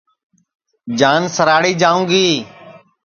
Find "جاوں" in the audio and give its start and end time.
1.81-2.03